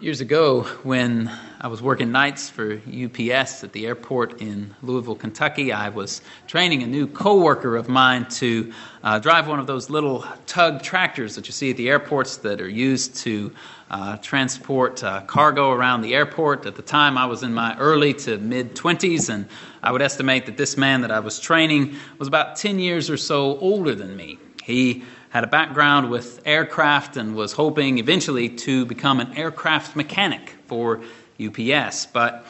[0.00, 5.74] Years ago, when I was working nights for UPS at the airport in Louisville, Kentucky,
[5.74, 8.72] I was training a new coworker of mine to
[9.04, 12.62] uh, drive one of those little tug tractors that you see at the airports that
[12.62, 13.52] are used to
[13.90, 16.64] uh, transport uh, cargo around the airport.
[16.64, 19.46] At the time, I was in my early to mid 20s, and
[19.82, 23.18] I would estimate that this man that I was training was about 10 years or
[23.18, 24.38] so older than me.
[24.64, 30.54] He had a background with aircraft and was hoping eventually to become an aircraft mechanic
[30.66, 31.00] for
[31.40, 32.06] UPS.
[32.06, 32.44] But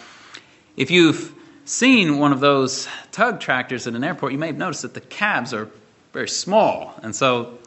[0.77, 1.35] if you've
[1.67, 5.01] seen one of those tug tractors at an airport, you may have noticed that the
[5.01, 5.69] cabs are
[6.13, 6.99] very small.
[7.03, 7.59] And so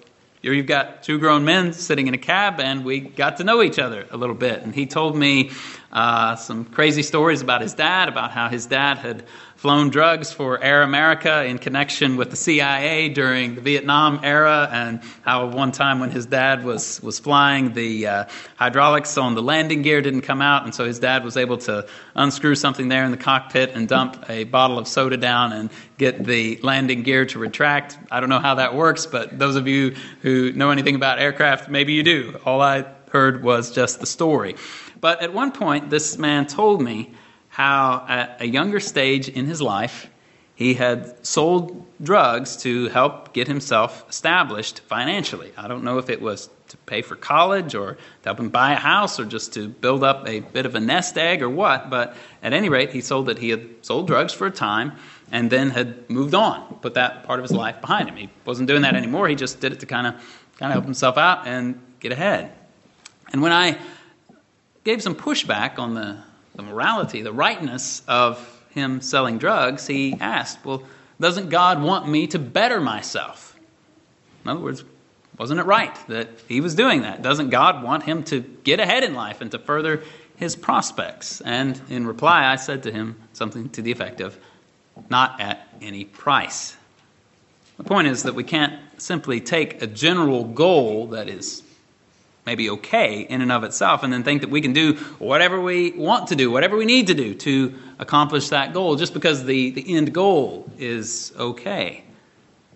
[0.42, 3.62] here you've got two grown men sitting in a cab, and we got to know
[3.62, 4.62] each other a little bit.
[4.64, 5.52] And he told me
[5.94, 9.24] uh, some crazy stories about his dad, about how his dad had
[9.64, 15.00] flown drugs for Air America in connection with the CIA during the Vietnam era, and
[15.22, 18.26] how one time when his dad was, was flying, the uh,
[18.58, 21.88] hydraulics on the landing gear didn't come out, and so his dad was able to
[22.14, 26.26] unscrew something there in the cockpit and dump a bottle of soda down and get
[26.26, 27.98] the landing gear to retract.
[28.12, 31.70] I don't know how that works, but those of you who know anything about aircraft,
[31.70, 32.38] maybe you do.
[32.44, 34.58] All I heard was just the story.
[35.00, 37.14] But at one point, this man told me
[37.54, 40.10] how at a younger stage in his life,
[40.56, 45.52] he had sold drugs to help get himself established financially.
[45.56, 48.74] I don't know if it was to pay for college or to help him buy
[48.74, 51.92] a house or just to build up a bit of a nest egg or what,
[51.92, 54.94] but at any rate, he sold that he had sold drugs for a time
[55.32, 58.16] and then had moved on, put that part of his life behind him.
[58.16, 59.28] He wasn't doing that anymore.
[59.28, 60.16] He just did it to kind of
[60.58, 62.52] kind of help himself out and get ahead.
[63.32, 63.78] And when I
[64.84, 66.18] gave some pushback on the
[66.56, 70.84] the morality, the rightness of him selling drugs, he asked, Well,
[71.20, 73.58] doesn't God want me to better myself?
[74.44, 74.84] In other words,
[75.38, 77.22] wasn't it right that he was doing that?
[77.22, 80.04] Doesn't God want him to get ahead in life and to further
[80.36, 81.42] his prospects?
[81.42, 84.38] And in reply, I said to him something to the effect of,
[85.10, 86.76] Not at any price.
[87.78, 91.64] The point is that we can't simply take a general goal that is
[92.46, 95.92] maybe okay in and of itself, and then think that we can do whatever we
[95.92, 99.72] want to do, whatever we need to do to accomplish that goal, just because the,
[99.72, 102.04] the end goal is okay.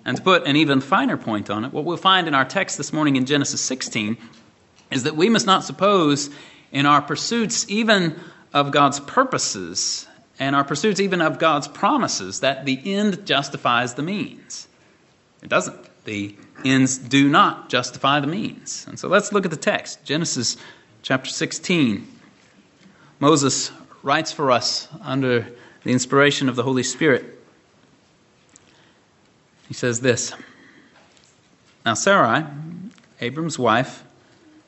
[0.05, 2.78] And to put an even finer point on it, what we'll find in our text
[2.78, 4.17] this morning in Genesis 16
[4.89, 6.29] is that we must not suppose
[6.72, 8.17] in our pursuits, even
[8.53, 10.07] of God's purposes,
[10.39, 14.67] and our pursuits even of God's promises, that the end justifies the means.
[15.41, 15.78] It doesn't.
[16.05, 16.35] The
[16.66, 18.85] ends do not justify the means.
[18.88, 20.57] And so let's look at the text Genesis
[21.01, 22.07] chapter 16.
[23.19, 23.72] Moses
[24.03, 25.47] writes for us under
[25.84, 27.25] the inspiration of the Holy Spirit.
[29.67, 30.34] He says this
[31.85, 32.46] Now Sarai,
[33.22, 34.03] Abram's wife,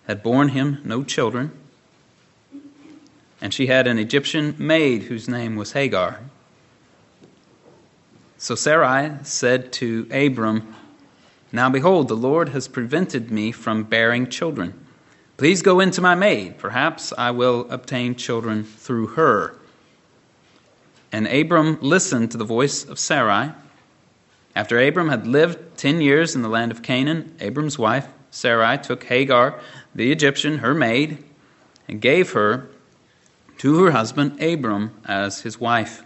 [0.08, 1.52] had borne him no children,
[3.42, 6.20] and she had an Egyptian maid whose name was Hagar.
[8.38, 10.74] So Sarai said to Abram,
[11.52, 14.74] now behold, the Lord has prevented me from bearing children.
[15.38, 16.58] Please go into my maid.
[16.58, 19.56] Perhaps I will obtain children through her.
[21.12, 23.52] And Abram listened to the voice of Sarai.
[24.56, 29.06] After Abram had lived ten years in the land of Canaan, Abram's wife, Sarai, took
[29.06, 29.60] Hagar,
[29.96, 31.24] the Egyptian, her maid,
[31.88, 32.68] and gave her
[33.60, 36.04] to her husband Abram as his wife.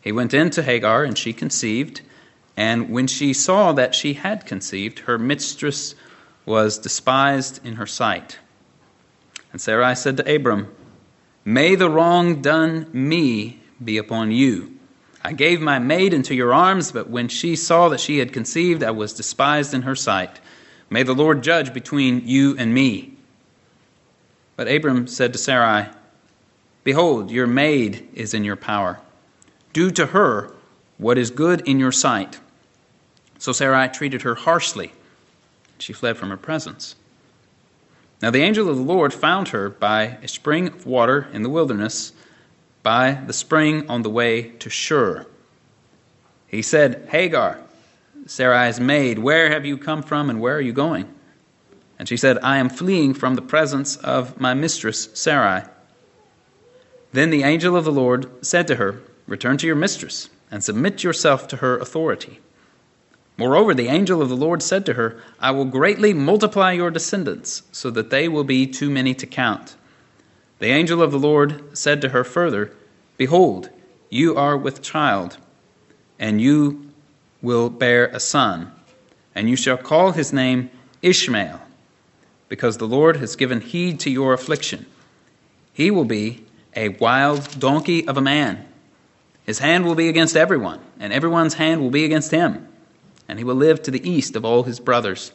[0.00, 2.00] He went in to Hagar, and she conceived.
[2.62, 5.96] And when she saw that she had conceived, her mistress
[6.46, 8.38] was despised in her sight.
[9.50, 10.72] And Sarai said to Abram,
[11.44, 14.78] May the wrong done me be upon you.
[15.24, 18.84] I gave my maid into your arms, but when she saw that she had conceived,
[18.84, 20.40] I was despised in her sight.
[20.88, 23.14] May the Lord judge between you and me.
[24.54, 25.88] But Abram said to Sarai,
[26.84, 29.00] Behold, your maid is in your power.
[29.72, 30.54] Do to her
[30.96, 32.38] what is good in your sight.
[33.42, 34.92] So Sarai treated her harshly.
[35.78, 36.94] She fled from her presence.
[38.22, 41.48] Now the angel of the Lord found her by a spring of water in the
[41.48, 42.12] wilderness,
[42.84, 45.26] by the spring on the way to Shur.
[46.46, 47.58] He said, Hagar,
[48.26, 51.12] Sarai's maid, where have you come from and where are you going?
[51.98, 55.64] And she said, I am fleeing from the presence of my mistress Sarai.
[57.10, 61.02] Then the angel of the Lord said to her, Return to your mistress and submit
[61.02, 62.38] yourself to her authority.
[63.42, 67.64] Moreover, the angel of the Lord said to her, I will greatly multiply your descendants,
[67.72, 69.74] so that they will be too many to count.
[70.60, 72.72] The angel of the Lord said to her further,
[73.16, 73.68] Behold,
[74.10, 75.38] you are with child,
[76.20, 76.88] and you
[77.42, 78.70] will bear a son,
[79.34, 80.70] and you shall call his name
[81.02, 81.60] Ishmael,
[82.48, 84.86] because the Lord has given heed to your affliction.
[85.72, 86.44] He will be
[86.76, 88.64] a wild donkey of a man.
[89.44, 92.68] His hand will be against everyone, and everyone's hand will be against him,
[93.28, 95.32] and he will live to the east of all his brothers.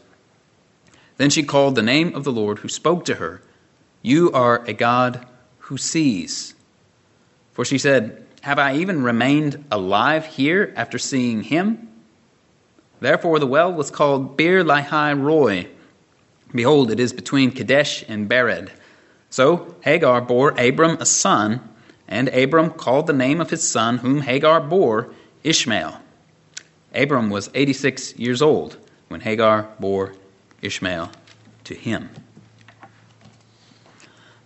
[1.18, 3.42] Then she called the name of the Lord who spoke to her,
[4.02, 5.26] You are a God
[5.60, 6.54] who sees.
[7.54, 11.88] For she said, Have I even remained alive here after seeing him?
[13.00, 15.68] Therefore the well was called Beer Lahai Roi.
[16.54, 18.70] Behold, it is between Kadesh and Bered.
[19.30, 21.68] So Hagar bore Abram a son,
[22.08, 25.10] and Abram called the name of his son, whom Hagar bore,
[25.44, 26.00] Ishmael.
[26.98, 28.78] Abram was 86 years old
[29.08, 30.16] when Hagar bore
[30.62, 31.12] Ishmael
[31.66, 32.10] to him.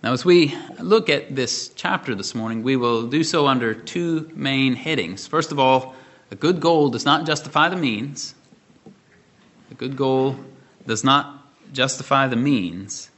[0.03, 4.30] Now, as we look at this chapter this morning, we will do so under two
[4.33, 5.27] main headings.
[5.27, 5.95] First of all,
[6.31, 8.33] a good goal does not justify the means.
[9.69, 10.38] A good goal
[10.88, 13.09] does not justify the means.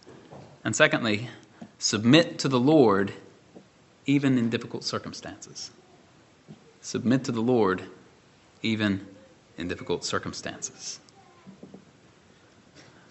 [0.64, 1.30] And secondly,
[1.80, 3.14] submit to the Lord
[4.06, 5.72] even in difficult circumstances.
[6.82, 7.84] Submit to the Lord
[8.62, 9.08] even
[9.58, 11.00] in difficult circumstances.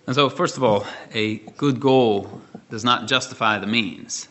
[0.06, 0.84] And so, first of all,
[1.14, 2.40] a good goal
[2.70, 4.28] does not justify the means.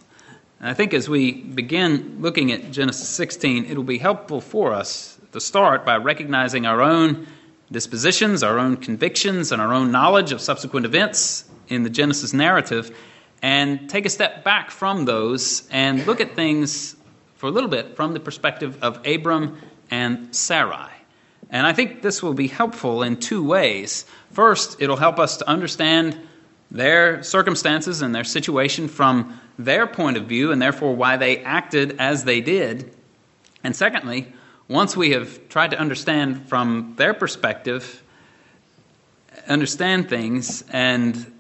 [0.59, 5.17] And I think as we begin looking at Genesis 16, it'll be helpful for us
[5.31, 7.25] to start by recognizing our own
[7.71, 12.95] dispositions, our own convictions, and our own knowledge of subsequent events in the Genesis narrative,
[13.41, 16.95] and take a step back from those and look at things
[17.37, 19.57] for a little bit from the perspective of Abram
[19.89, 20.91] and Sarai.
[21.51, 24.05] And I think this will be helpful in two ways.
[24.31, 26.17] First, it'll help us to understand
[26.71, 31.97] their circumstances and their situation from their point of view, and therefore why they acted
[31.99, 32.89] as they did.
[33.65, 34.33] And secondly,
[34.69, 38.01] once we have tried to understand from their perspective,
[39.47, 41.31] understand things, and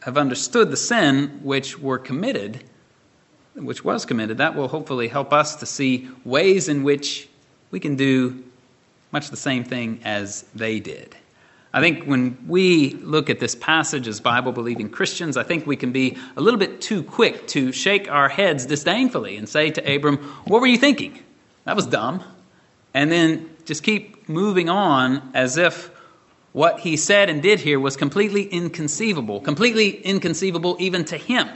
[0.00, 2.64] have understood the sin which were committed,
[3.54, 7.28] which was committed, that will hopefully help us to see ways in which
[7.70, 8.42] we can do
[9.14, 11.16] much the same thing as they did.
[11.72, 15.76] I think when we look at this passage as Bible believing Christians, I think we
[15.76, 19.94] can be a little bit too quick to shake our heads disdainfully and say to
[19.94, 20.16] Abram,
[20.46, 21.22] What were you thinking?
[21.64, 22.24] That was dumb.
[22.92, 25.90] And then just keep moving on as if
[26.52, 31.48] what he said and did here was completely inconceivable, completely inconceivable even to him.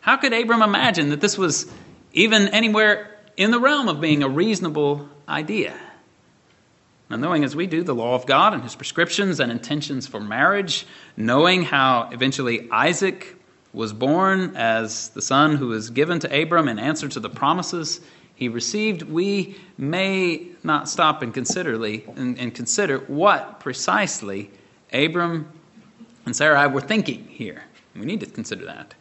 [0.00, 1.68] How could Abram imagine that this was
[2.12, 5.74] even anywhere in the realm of being a reasonable idea?
[7.14, 10.18] Now, knowing as we do the law of God and his prescriptions and intentions for
[10.18, 10.84] marriage,
[11.16, 13.36] knowing how eventually Isaac
[13.72, 18.00] was born as the son who was given to Abram in answer to the promises
[18.34, 24.50] he received, we may not stop and consider, and, and consider what precisely
[24.92, 25.52] Abram
[26.26, 27.62] and Sarai were thinking here.
[27.94, 28.92] We need to consider that.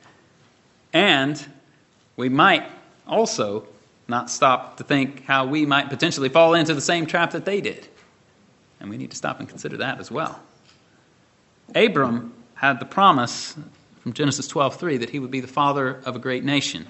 [0.93, 1.43] And
[2.15, 2.69] we might
[3.07, 3.65] also
[4.07, 7.59] not stop to think how we might potentially fall into the same trap that they
[7.59, 7.89] did.
[8.83, 10.39] And we need to stop and consider that as well.
[11.73, 13.55] Abram had the promise
[14.01, 16.85] from Genesis 12:3 that he would be the father of a great nation.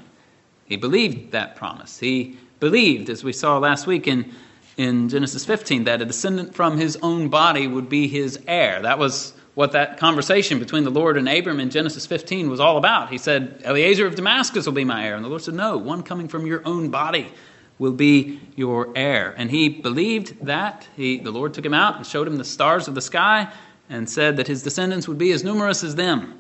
[0.66, 2.00] He believed that promise.
[2.00, 4.34] He believed, as we saw last week in,
[4.76, 8.82] in Genesis 15, that a descendant from his own body would be his heir.
[8.82, 12.78] That was what that conversation between the Lord and Abram in Genesis 15 was all
[12.78, 13.12] about.
[13.12, 15.16] He said, Eliezer of Damascus will be my heir.
[15.16, 17.32] And the Lord said, No, one coming from your own body
[17.80, 19.34] will be your heir.
[19.38, 20.88] And he believed that.
[20.96, 23.52] He, the Lord took him out and showed him the stars of the sky
[23.90, 26.40] and said that his descendants would be as numerous as them.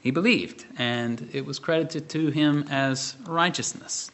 [0.00, 4.10] He believed, and it was credited to him as righteousness.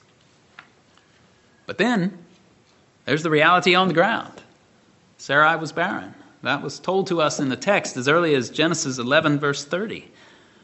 [1.66, 2.16] But then,
[3.04, 4.40] there's the reality on the ground.
[5.18, 6.14] Sarai was barren.
[6.42, 10.08] That was told to us in the text as early as Genesis 11, verse 30.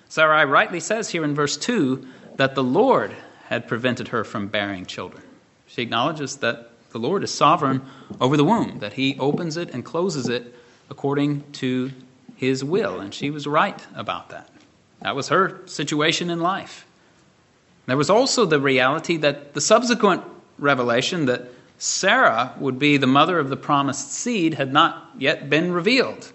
[0.08, 2.06] Sarai rightly says here in verse 2
[2.36, 3.14] that the Lord
[3.48, 5.22] had prevented her from bearing children.
[5.66, 7.82] She acknowledges that the Lord is sovereign
[8.20, 10.54] over the womb, that He opens it and closes it
[10.88, 11.92] according to
[12.36, 13.00] His will.
[13.00, 14.48] And she was right about that.
[15.02, 16.86] That was her situation in life.
[17.86, 20.24] There was also the reality that the subsequent
[20.58, 25.72] revelation that Sarah would be the mother of the promised seed had not yet been
[25.72, 26.32] revealed.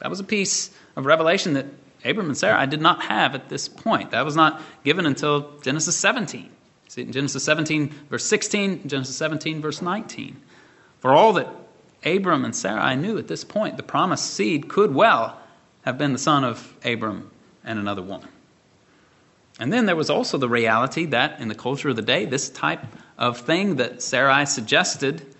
[0.00, 1.66] That was a piece of revelation that
[2.04, 4.10] Abram and Sarah did not have at this point.
[4.10, 6.50] That was not given until Genesis 17.
[6.92, 10.38] See in Genesis 17, verse 16, Genesis 17, verse 19.
[11.00, 11.48] For all that
[12.04, 15.40] Abram and Sarai knew at this point, the promised seed could well
[15.86, 17.30] have been the son of Abram
[17.64, 18.28] and another woman.
[19.58, 22.50] And then there was also the reality that in the culture of the day, this
[22.50, 22.84] type
[23.16, 25.34] of thing that Sarai suggested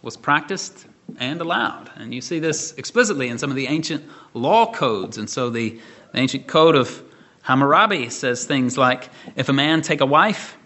[0.00, 0.86] was practiced
[1.18, 1.90] and allowed.
[1.96, 5.18] And you see this explicitly in some of the ancient law codes.
[5.18, 5.78] And so the,
[6.12, 7.02] the ancient code of
[7.42, 10.56] Hammurabi says things like If a man take a wife,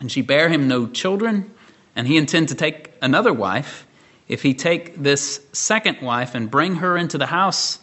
[0.00, 1.50] and she bear him no children,
[1.96, 3.86] and he intend to take another wife,
[4.28, 7.78] if he take this second wife and bring her into the house,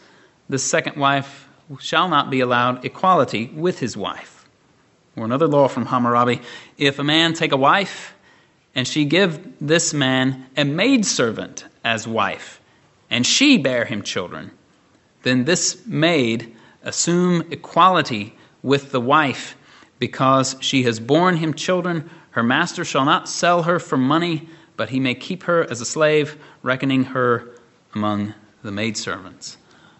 [0.47, 1.47] this second wife
[1.79, 4.47] shall not be allowed equality with his wife.
[5.15, 6.41] Or another law from Hammurabi.
[6.77, 8.13] If a man take a wife,
[8.75, 12.61] and she give this man a maidservant as wife,
[13.09, 14.51] and she bear him children,
[15.23, 19.55] then this maid assume equality with the wife
[19.99, 22.09] because she has borne him children.
[22.31, 25.85] Her master shall not sell her for money, but he may keep her as a
[25.85, 27.49] slave, reckoning her
[27.93, 28.33] among
[28.63, 29.57] the maidservants.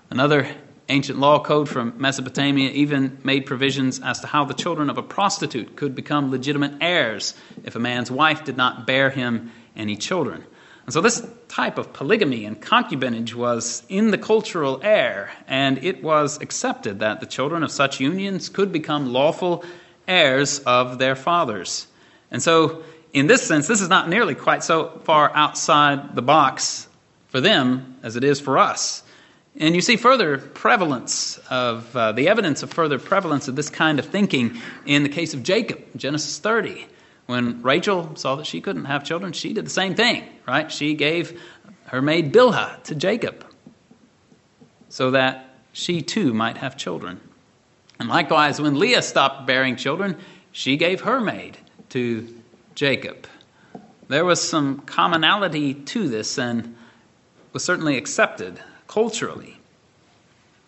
[0.10, 0.48] Another
[0.90, 5.04] ancient law code from Mesopotamia even made provisions as to how the children of a
[5.04, 7.34] prostitute could become legitimate heirs
[7.64, 10.44] if a man's wife did not bear him any children.
[10.86, 16.04] And so this type of polygamy and concubinage was in the cultural air, and it
[16.04, 19.66] was accepted that the children of such unions could become lawful
[20.08, 21.88] heirs of their fathers.
[22.32, 22.84] And so,
[23.14, 26.88] in this sense, this is not nearly quite so far outside the box
[27.28, 29.04] for them as it is for us.
[29.58, 34.00] And you see further prevalence of uh, the evidence of further prevalence of this kind
[34.00, 36.88] of thinking in the case of Jacob, Genesis 30.
[37.28, 40.72] When Rachel saw that she couldn't have children, she did the same thing, right?
[40.72, 41.42] She gave
[41.86, 43.46] her maid Bilhah to Jacob
[44.90, 47.20] so that she too might have children.
[48.00, 50.18] And likewise, when Leah stopped bearing children,
[50.52, 51.58] she gave her maid
[51.90, 52.28] to
[52.75, 53.28] Jacob.
[54.08, 56.75] There was some commonality to this and
[57.54, 59.58] was certainly accepted culturally.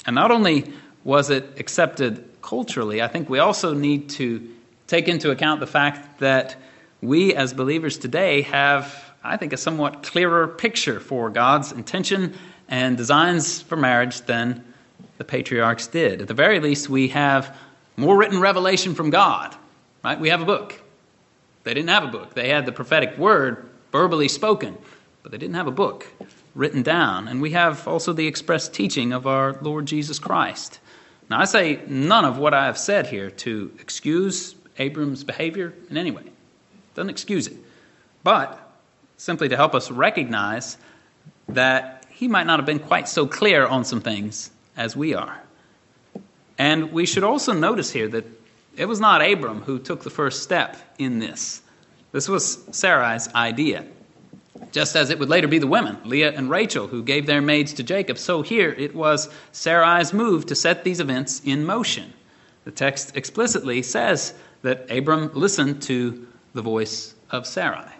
[0.05, 4.49] And not only was it accepted culturally, I think we also need to
[4.87, 6.55] take into account the fact that
[7.01, 12.33] we as believers today have, I think, a somewhat clearer picture for God's intention
[12.69, 14.63] and designs for marriage than
[15.17, 16.21] the patriarchs did.
[16.21, 17.55] At the very least, we have
[17.95, 19.55] more written revelation from God,
[20.03, 20.19] right?
[20.19, 20.79] We have a book.
[21.63, 22.33] They didn't have a book.
[22.33, 24.77] They had the prophetic word verbally spoken,
[25.23, 26.07] but they didn't have a book
[26.55, 27.27] written down.
[27.27, 30.79] And we have also the express teaching of our Lord Jesus Christ.
[31.29, 35.97] Now, I say none of what I have said here to excuse Abram's behavior in
[35.97, 36.23] any way.
[36.95, 37.57] Doesn't excuse it.
[38.23, 38.59] But
[39.17, 40.77] simply to help us recognize
[41.49, 45.41] that he might not have been quite so clear on some things as we are.
[46.57, 48.25] And we should also notice here that
[48.77, 51.61] it was not Abram who took the first step in this.
[52.11, 53.85] This was Sarai's idea.
[54.71, 57.73] Just as it would later be the women, Leah and Rachel, who gave their maids
[57.73, 62.13] to Jacob, so here it was Sarai's move to set these events in motion.
[62.63, 67.91] The text explicitly says that Abram listened to the voice of Sarai.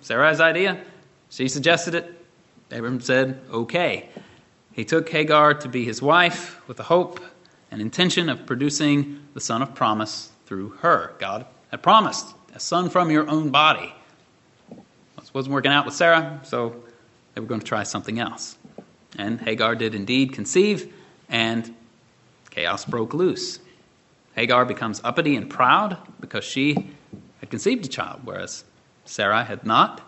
[0.00, 0.80] Sarai's idea.
[1.30, 2.12] She suggested it.
[2.70, 4.08] Abram said, okay.
[4.76, 7.18] He took Hagar to be his wife with the hope
[7.70, 11.14] and intention of producing the son of promise through her.
[11.18, 13.94] God had promised a son from your own body.
[15.18, 16.76] This wasn't working out with Sarah, so
[17.34, 18.58] they were going to try something else.
[19.16, 20.92] And Hagar did indeed conceive,
[21.30, 21.74] and
[22.50, 23.58] chaos broke loose.
[24.34, 26.90] Hagar becomes uppity and proud because she
[27.40, 28.62] had conceived a child, whereas
[29.06, 30.02] Sarai had not.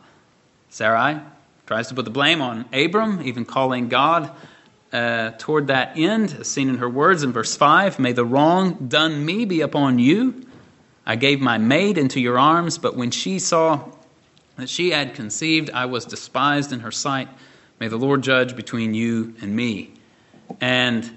[0.69, 1.23] Sarai
[1.65, 4.31] tries to put the blame on Abram, even calling God
[4.93, 8.89] uh, toward that end, as seen in her words in verse 5 May the wrong
[8.89, 10.47] done me be upon you.
[11.07, 13.89] I gave my maid into your arms, but when she saw
[14.57, 17.29] that she had conceived, I was despised in her sight.
[17.81, 19.93] May the Lord judge between you and me.
[20.61, 21.11] And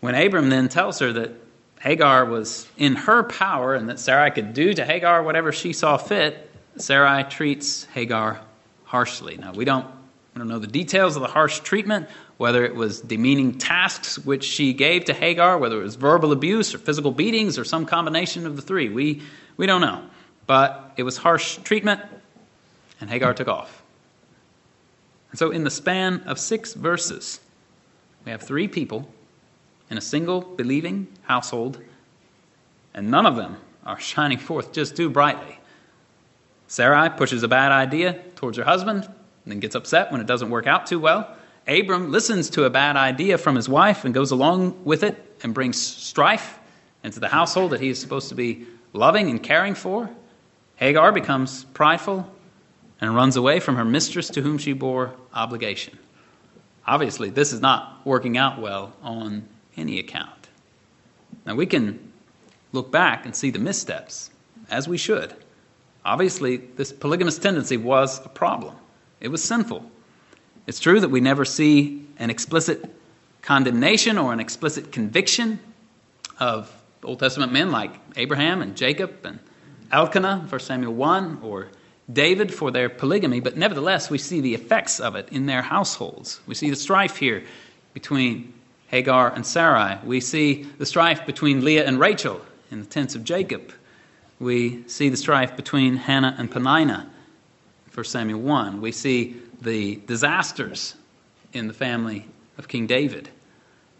[0.00, 1.32] when Abram then tells her that
[1.80, 5.96] Hagar was in her power and that Sarai could do to Hagar whatever she saw
[5.96, 8.40] fit, Sarai treats Hagar
[8.84, 9.36] harshly.
[9.36, 9.86] Now, we don't,
[10.34, 14.44] we don't know the details of the harsh treatment, whether it was demeaning tasks which
[14.44, 18.46] she gave to Hagar, whether it was verbal abuse or physical beatings or some combination
[18.46, 18.88] of the three.
[18.88, 19.22] We,
[19.56, 20.04] we don't know.
[20.46, 22.00] But it was harsh treatment,
[23.00, 23.82] and Hagar took off.
[25.30, 27.40] And so, in the span of six verses,
[28.24, 29.08] we have three people
[29.90, 31.80] in a single believing household,
[32.92, 35.58] and none of them are shining forth just too brightly.
[36.68, 40.50] Sarai pushes a bad idea towards her husband and then gets upset when it doesn't
[40.50, 41.36] work out too well.
[41.66, 45.54] Abram listens to a bad idea from his wife and goes along with it and
[45.54, 46.58] brings strife
[47.02, 50.10] into the household that he is supposed to be loving and caring for.
[50.76, 52.30] Hagar becomes prideful
[53.00, 55.98] and runs away from her mistress to whom she bore obligation.
[56.86, 60.48] Obviously, this is not working out well on any account.
[61.46, 62.12] Now, we can
[62.72, 64.30] look back and see the missteps,
[64.70, 65.34] as we should.
[66.04, 68.74] Obviously, this polygamous tendency was a problem,
[69.20, 69.90] it was sinful.
[70.66, 72.84] It's true that we never see an explicit
[73.42, 75.60] condemnation or an explicit conviction
[76.38, 79.38] of Old Testament men like Abraham and Jacob and
[79.92, 81.68] Elkanah, 1 Samuel 1, or
[82.12, 86.40] David for their polygamy, but nevertheless, we see the effects of it in their households.
[86.46, 87.44] We see the strife here
[87.92, 88.52] between
[88.88, 89.98] Hagar and Sarai.
[90.04, 92.40] We see the strife between Leah and Rachel
[92.70, 93.72] in the tents of Jacob.
[94.38, 97.10] We see the strife between Hannah and Peninnah,
[97.94, 98.80] 1 Samuel 1.
[98.80, 100.94] We see the disasters
[101.52, 102.26] in the family
[102.58, 103.28] of King David.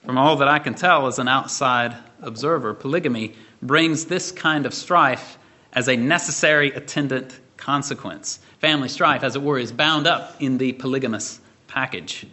[0.05, 4.75] From all that I can tell as an outside observer, polygamy brings this kind of
[4.75, 5.39] strife
[5.73, 8.39] as a necessary attendant consequence.
[8.61, 12.27] Family strife, as it were, is bound up in the polygamous package.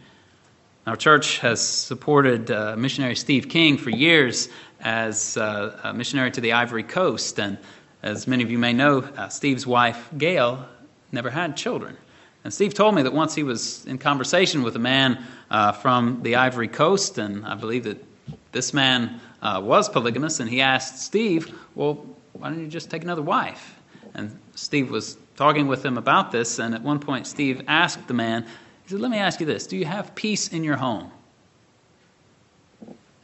[0.85, 4.49] Our church has supported uh, missionary Steve King for years
[4.81, 7.39] as uh, a missionary to the Ivory Coast.
[7.39, 7.57] And
[8.03, 10.67] as many of you may know, uh, Steve's wife, Gail,
[11.11, 11.95] never had children.
[12.43, 16.23] And Steve told me that once he was in conversation with a man uh, from
[16.23, 18.03] the Ivory Coast, and I believe that
[18.51, 23.03] this man uh, was polygamous, and he asked Steve, Well, why don't you just take
[23.03, 23.79] another wife?
[24.13, 28.13] And Steve was talking with him about this, and at one point, Steve asked the
[28.13, 28.43] man,
[28.83, 31.11] He said, Let me ask you this Do you have peace in your home?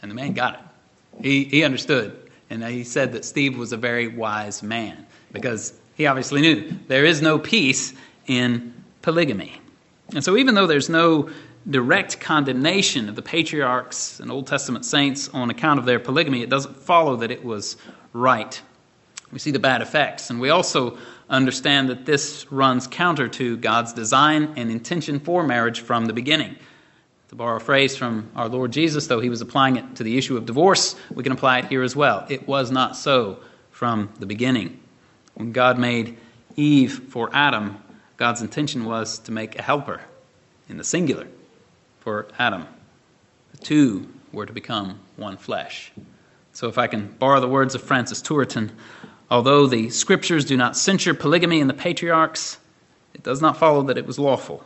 [0.02, 1.24] And the man got it.
[1.24, 2.30] He, he understood.
[2.50, 7.04] And he said that Steve was a very wise man because he obviously knew there
[7.04, 7.94] is no peace
[8.28, 8.74] in
[9.08, 9.62] polygamy.
[10.14, 11.30] And so, even though there's no
[11.70, 16.50] direct condemnation of the patriarchs and Old Testament saints on account of their polygamy, it
[16.50, 17.78] doesn't follow that it was
[18.12, 18.62] right.
[19.32, 20.30] We see the bad effects.
[20.30, 20.98] And we also
[21.30, 26.58] understand that this runs counter to God's design and intention for marriage from the beginning.
[27.30, 30.18] To borrow a phrase from our Lord Jesus, though he was applying it to the
[30.18, 32.26] issue of divorce, we can apply it here as well.
[32.28, 33.40] It was not so
[33.72, 34.82] from the beginning.
[35.36, 36.18] When God made
[36.58, 37.78] Eve for Adam,
[38.18, 40.02] God's intention was to make a helper
[40.68, 41.28] in the singular
[42.00, 42.66] for Adam.
[43.52, 45.92] The two were to become one flesh.
[46.54, 48.72] So, if I can borrow the words of Francis Turretin,
[49.30, 52.58] although the scriptures do not censure polygamy in the patriarchs,
[53.14, 54.64] it does not follow that it was lawful.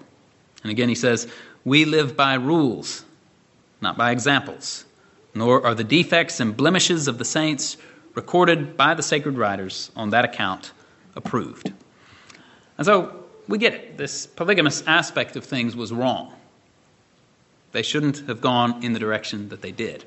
[0.64, 1.28] And again, he says,
[1.66, 3.04] We live by rules,
[3.82, 4.86] not by examples,
[5.36, 7.76] nor are the defects and blemishes of the saints
[8.16, 10.72] recorded by the sacred writers on that account
[11.16, 11.74] approved.
[12.78, 13.21] And so
[13.52, 13.98] we get it.
[13.98, 16.34] This polygamous aspect of things was wrong.
[17.74, 20.06] They shouldn't have gone in the direction that they did.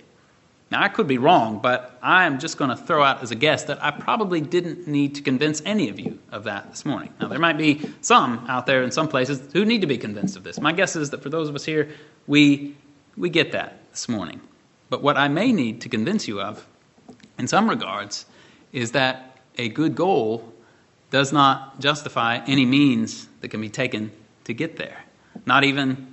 [0.70, 3.34] Now, I could be wrong, but I am just going to throw out as a
[3.34, 7.12] guess that I probably didn't need to convince any of you of that this morning.
[7.20, 10.36] Now, there might be some out there in some places who need to be convinced
[10.36, 10.58] of this.
[10.58, 11.90] My guess is that for those of us here,
[12.26, 12.74] we,
[13.16, 14.40] we get that this morning.
[14.88, 16.66] But what I may need to convince you of,
[17.38, 18.24] in some regards,
[18.72, 20.53] is that a good goal
[21.14, 24.10] does not justify any means that can be taken
[24.42, 25.04] to get there,
[25.46, 26.12] not even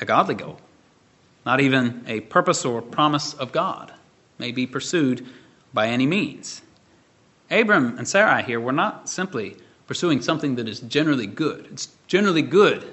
[0.00, 0.58] a godly goal.
[1.46, 3.92] Not even a purpose or promise of God
[4.38, 5.24] may be pursued
[5.72, 6.60] by any means.
[7.52, 11.68] Abram and Sarai here were not simply pursuing something that is generally good.
[11.70, 12.84] It's generally good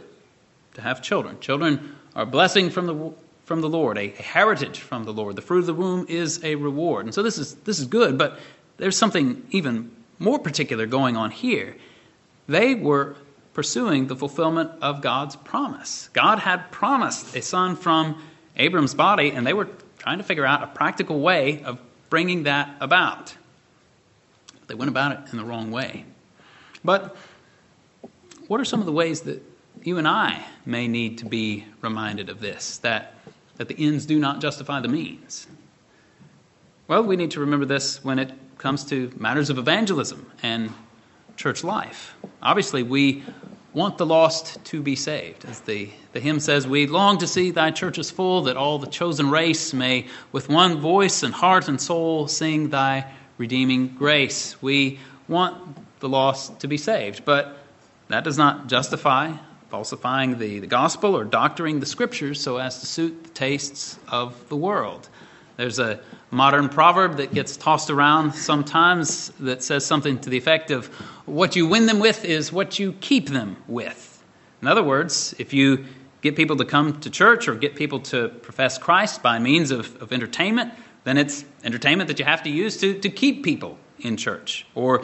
[0.76, 1.40] to have children.
[1.40, 3.12] Children are a blessing from the,
[3.46, 5.36] from the Lord, a, heritage from the Lord.
[5.36, 7.08] The fruit of the womb is a reward.
[7.08, 8.38] And so this is, this is good, but
[8.78, 11.76] there's something even more particular going on here.
[12.48, 13.16] They were
[13.54, 16.10] pursuing the fulfillment of God's promise.
[16.14, 18.22] God had promised a son from
[18.58, 21.80] Abram's body, and they were trying to figure out a practical way of
[22.10, 23.36] bringing that about.
[24.68, 26.06] They went about it in the wrong way.
[26.84, 27.16] But
[28.48, 29.42] what are some of the ways that
[29.84, 33.16] you and I may need to be reminded of this, that,
[33.58, 35.48] that the ends do not justify the means?
[36.88, 40.72] Well, we need to remember this when it comes to matters of evangelism and
[41.36, 42.13] church life.
[42.43, 43.24] Obviously, we
[43.74, 45.45] want the lost to be saved.
[45.45, 48.88] As the, the hymn says, We long to see thy churches full, that all the
[48.88, 54.62] chosen race may with one voice and heart and soul sing thy redeeming grace.
[54.62, 57.58] We want the lost to be saved, but
[58.10, 59.34] that does not justify
[59.69, 64.50] falsifying the, the gospel or doctoring the scriptures so as to suit the tastes of
[64.50, 65.08] the world.
[65.60, 66.00] There's a
[66.32, 70.86] modern proverb that gets tossed around sometimes that says something to the effect of
[71.26, 74.24] what you win them with is what you keep them with.
[74.62, 75.84] In other words, if you
[76.22, 80.02] get people to come to church or get people to profess Christ by means of,
[80.02, 84.15] of entertainment, then it's entertainment that you have to use to, to keep people in
[84.15, 84.65] church.
[84.76, 85.04] Or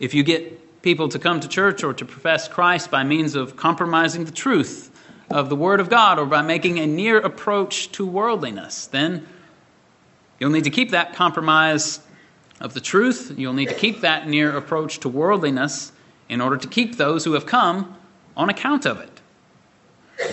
[0.00, 3.54] if you get people to come to church or to profess Christ by means of
[3.54, 4.90] compromising the truth
[5.30, 9.28] of the Word of God or by making a near approach to worldliness, then
[10.42, 12.00] You'll need to keep that compromise
[12.60, 13.32] of the truth.
[13.36, 15.92] You'll need to keep that near approach to worldliness
[16.28, 17.96] in order to keep those who have come
[18.36, 19.20] on account of it.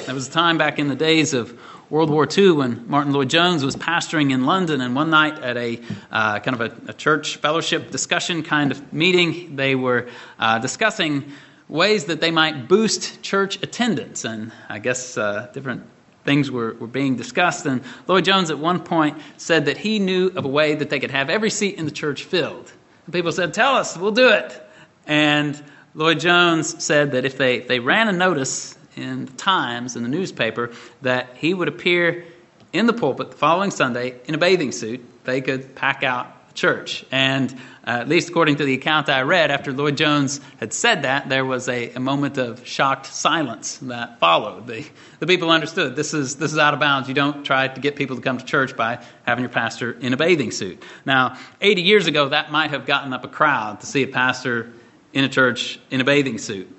[0.07, 1.55] There was a time back in the days of
[1.91, 5.79] World War II when Martyn Lloyd-Jones was pastoring in London, and one night at a
[6.11, 11.31] uh, kind of a, a, church fellowship discussion kind of meeting, they were uh, discussing
[11.67, 14.25] ways that they might boost church attendance.
[14.25, 15.83] And I guess uh, different
[16.29, 17.65] things were, were being discussed.
[17.65, 21.09] And Lloyd-Jones at one point said that he knew of a way that they could
[21.09, 22.71] have every seat in the church filled.
[23.07, 24.61] And people said, Tell us, we'll do it.
[25.07, 25.59] And
[25.95, 30.09] Lloyd-Jones said that if they, if they ran a notice in the Times, in the
[30.09, 30.69] newspaper,
[31.01, 32.25] that he would appear
[32.73, 37.05] in the pulpit the following Sunday in a bathing suit, they could pack out church.
[37.11, 37.51] And
[37.85, 41.45] uh, at least according to the account I read, after Lloyd-Jones had said that, there
[41.45, 44.67] was a, a moment of shocked silence that followed.
[44.67, 44.85] The,
[45.19, 47.07] the people understood this is, this is out of bounds.
[47.07, 50.13] You don't try to get people to come to church by having your pastor in
[50.13, 50.83] a bathing suit.
[51.05, 54.71] Now, 80 years ago, that might have gotten up a crowd to see a pastor
[55.13, 56.75] in a church in a bathing suit.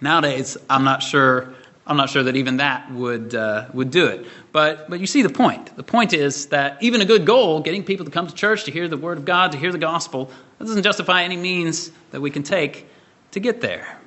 [0.00, 1.54] Nowadays, I'm not sure.
[1.86, 4.26] I'm not sure that even that would uh, would do it.
[4.52, 5.74] But but you see the point.
[5.76, 8.70] The point is that even a good goal, getting people to come to church to
[8.70, 12.20] hear the word of God, to hear the gospel, that doesn't justify any means that
[12.20, 12.86] we can take
[13.32, 13.98] to get there.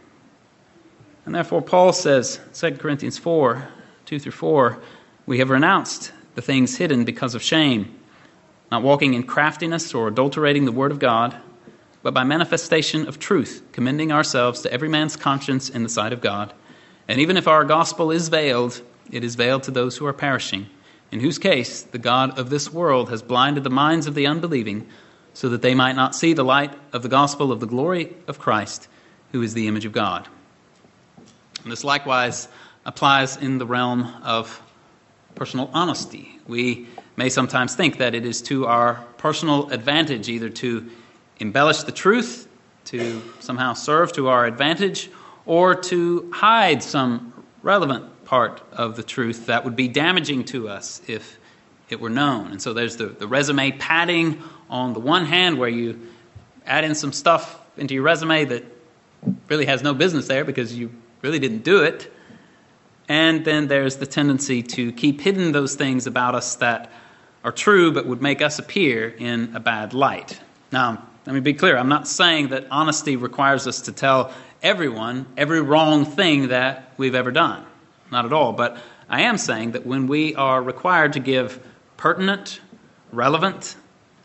[1.25, 3.67] And therefore, Paul says, 2 Corinthians 4
[4.05, 4.77] 2 through 4,
[5.25, 7.99] we have renounced the things hidden because of shame,
[8.71, 11.35] not walking in craftiness or adulterating the word of God
[12.05, 16.21] but by manifestation of truth, commending ourselves to every man's conscience in the sight of
[16.21, 16.53] God.
[17.07, 20.67] And even if our gospel is veiled, it is veiled to those who are perishing,
[21.11, 24.87] in whose case the God of this world has blinded the minds of the unbelieving,
[25.33, 28.39] so that they might not see the light of the gospel of the glory of
[28.39, 28.87] Christ,
[29.31, 30.27] who is the image of God.
[31.63, 32.47] And this likewise
[32.85, 34.61] applies in the realm of
[35.35, 36.39] personal honesty.
[36.47, 36.87] We
[37.17, 40.89] may sometimes think that it is to our personal advantage either to
[41.39, 42.47] embellish the truth,
[42.85, 45.09] to somehow serve to our advantage,
[45.45, 51.01] or to hide some relevant part of the truth that would be damaging to us
[51.07, 51.37] if
[51.89, 52.51] it were known.
[52.51, 56.07] And so there's the, the resume padding on the one hand, where you
[56.65, 58.63] add in some stuff into your resume that
[59.47, 62.11] really has no business there because you really didn't do it.
[63.07, 66.91] And then there's the tendency to keep hidden those things about us that
[67.43, 70.39] are true but would make us appear in a bad light.
[70.71, 71.77] Now, let me be clear.
[71.77, 77.15] I'm not saying that honesty requires us to tell everyone every wrong thing that we've
[77.15, 77.65] ever done.
[78.11, 78.53] Not at all.
[78.53, 78.77] But
[79.09, 81.59] I am saying that when we are required to give
[81.97, 82.61] pertinent,
[83.11, 83.75] relevant,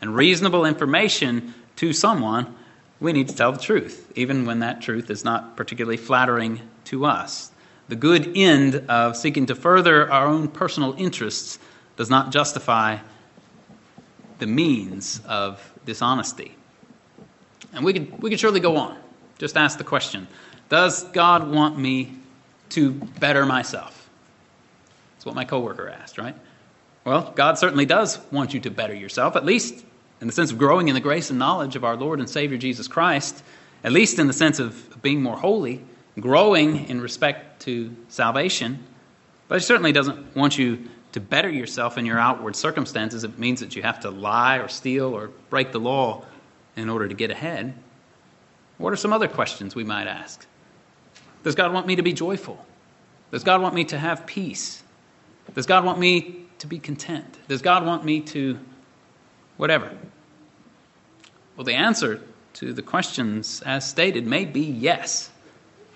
[0.01, 2.55] and reasonable information to someone,
[2.99, 7.05] we need to tell the truth, even when that truth is not particularly flattering to
[7.05, 7.51] us.
[7.87, 11.59] The good end of seeking to further our own personal interests
[11.97, 12.99] does not justify
[14.39, 16.55] the means of dishonesty.
[17.73, 19.00] And we could, we could surely go on.
[19.41, 20.27] Just ask the question
[20.69, 22.13] Does God want me
[22.69, 24.07] to better myself?
[25.15, 26.35] That's what my coworker asked, right?
[27.05, 29.83] Well, God certainly does want you to better yourself, at least
[30.21, 32.59] in the sense of growing in the grace and knowledge of our Lord and Savior
[32.59, 33.43] Jesus Christ,
[33.83, 35.83] at least in the sense of being more holy,
[36.19, 38.77] growing in respect to salvation.
[39.47, 43.23] But He certainly doesn't want you to better yourself in your outward circumstances.
[43.23, 46.25] It means that you have to lie or steal or break the law
[46.75, 47.73] in order to get ahead.
[48.81, 50.45] What are some other questions we might ask?
[51.43, 52.65] Does God want me to be joyful?
[53.31, 54.81] Does God want me to have peace?
[55.53, 57.37] Does God want me to be content?
[57.47, 58.59] Does God want me to
[59.57, 59.91] whatever?
[61.55, 62.21] Well, the answer
[62.53, 65.29] to the questions as stated may be yes.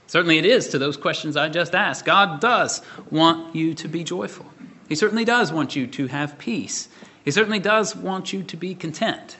[0.07, 2.05] Certainly it is to those questions I just asked.
[2.05, 4.45] God does want you to be joyful.
[4.87, 6.87] He certainly does want you to have peace.
[7.23, 9.37] He certainly does want you to be content.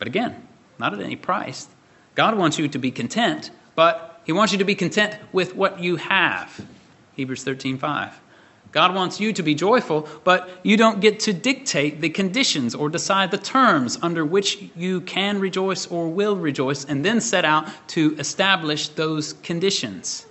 [0.00, 0.48] But again,
[0.80, 1.68] not at any price.
[2.14, 5.80] God wants you to be content, but He wants you to be content with what
[5.80, 6.64] you have.
[7.16, 8.20] Hebrews 13 5.
[8.72, 12.88] God wants you to be joyful, but you don't get to dictate the conditions or
[12.88, 17.68] decide the terms under which you can rejoice or will rejoice, and then set out
[17.88, 20.24] to establish those conditions.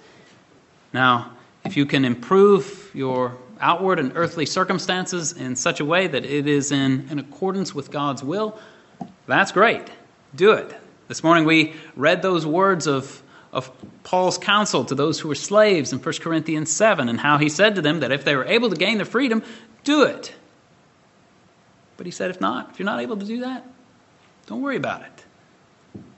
[0.94, 1.34] Now,
[1.66, 6.48] if you can improve your outward and earthly circumstances in such a way that it
[6.48, 8.58] is in, in accordance with God's will,
[9.28, 9.90] that's great.
[10.36, 10.76] Do it.
[11.10, 13.72] This morning we read those words of, of
[14.04, 17.74] Paul's counsel to those who were slaves in 1 Corinthians 7 and how he said
[17.76, 19.42] to them that if they were able to gain their freedom,
[19.84, 20.32] do it.
[21.98, 23.66] But he said, if not, if you're not able to do that,
[24.46, 25.26] don't worry about it.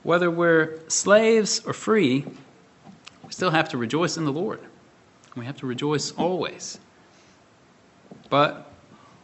[0.03, 2.25] Whether we're slaves or free,
[3.23, 4.59] we still have to rejoice in the Lord.
[4.59, 6.79] And we have to rejoice always.
[8.29, 8.69] But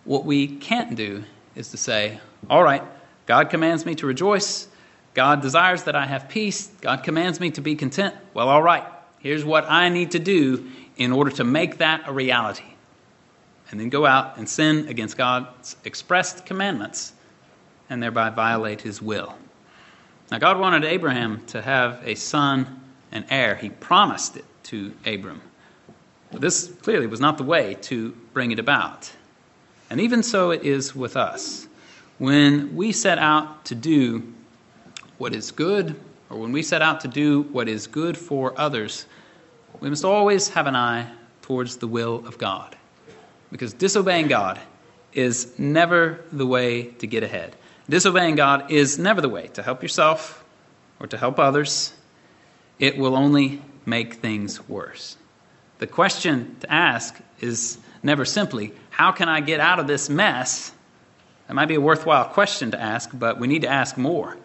[0.05, 1.25] what we can't do
[1.55, 2.83] is to say, all right,
[3.25, 4.69] God commands me to rejoice.
[5.17, 6.67] God desires that I have peace.
[6.79, 8.13] God commands me to be content.
[8.35, 8.83] Well, all right,
[9.17, 12.75] here's what I need to do in order to make that a reality,
[13.71, 17.13] and then go out and sin against God's expressed commandments
[17.89, 19.33] and thereby violate his will.
[20.29, 22.79] Now, God wanted Abraham to have a son
[23.11, 23.55] and heir.
[23.55, 25.41] He promised it to Abram.
[26.31, 29.11] But this clearly was not the way to bring it about.
[29.89, 31.67] And even so, it is with us.
[32.19, 34.35] When we set out to do
[35.17, 35.95] what is good,
[36.29, 39.05] or when we set out to do what is good for others,
[39.79, 42.75] we must always have an eye towards the will of God.
[43.51, 44.59] Because disobeying God
[45.13, 47.55] is never the way to get ahead.
[47.89, 50.43] Disobeying God is never the way to help yourself
[50.99, 51.93] or to help others.
[52.79, 55.15] It will only make things worse.
[55.79, 60.71] The question to ask is never simply, How can I get out of this mess?
[61.47, 64.35] That might be a worthwhile question to ask, but we need to ask more.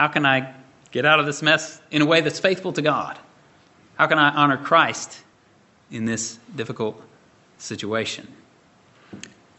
[0.00, 0.54] How can I
[0.92, 3.18] get out of this mess in a way that's faithful to God?
[3.96, 5.22] How can I honor Christ
[5.90, 6.98] in this difficult
[7.58, 8.26] situation?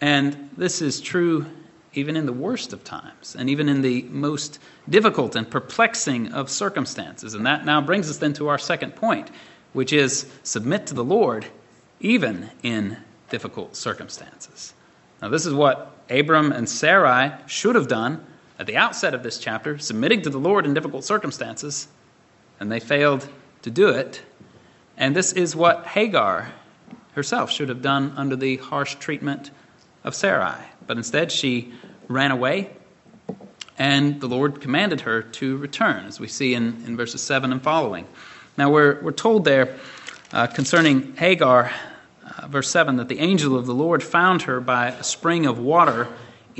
[0.01, 1.45] And this is true
[1.93, 4.58] even in the worst of times, and even in the most
[4.89, 7.36] difficult and perplexing of circumstances.
[7.36, 9.30] And that now brings us then to our second point,
[9.73, 11.45] which is submit to the Lord
[11.99, 12.97] even in
[13.30, 14.73] difficult circumstances.
[15.21, 18.25] Now, this is what Abram and Sarai should have done
[18.62, 21.88] at the outset of this chapter, submitting to the Lord in difficult circumstances,
[22.60, 23.28] and they failed
[23.63, 24.21] to do it.
[24.97, 26.52] And this is what Hagar
[27.15, 29.50] herself should have done under the harsh treatment
[30.04, 30.63] of Sarai.
[30.86, 31.74] But instead, she
[32.08, 32.69] ran away,
[33.80, 37.63] and the Lord commanded her to return, as we see in, in verses 7 and
[37.63, 38.08] following.
[38.58, 39.76] Now, we're, we're told there
[40.34, 41.71] uh, concerning Hagar,
[42.24, 45.58] uh, verse 7, that the angel of the Lord found her by a spring of
[45.58, 46.08] water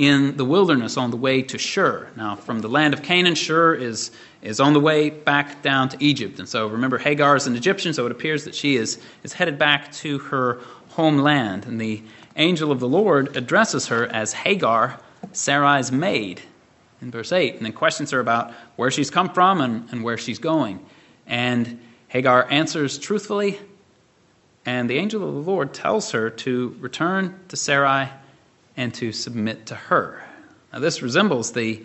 [0.02, 2.10] in the wilderness on the way to Shur.
[2.16, 4.10] Now, from the land of Canaan, Shur is,
[4.42, 6.40] is on the way back down to Egypt.
[6.40, 9.60] And so remember, Hagar is an Egyptian, so it appears that she is, is headed
[9.60, 11.66] back to her homeland.
[11.66, 12.02] And the
[12.34, 14.98] angel of the Lord addresses her as Hagar,
[15.32, 16.42] Sarai's maid,
[17.00, 20.18] in verse 8, and then questions her about where she's come from and, and where
[20.18, 20.84] she's going.
[21.28, 23.56] And Hagar answers truthfully,
[24.66, 28.08] and the angel of the Lord tells her to return to Sarai
[28.76, 30.22] and to submit to her.
[30.72, 31.84] Now, this resembles the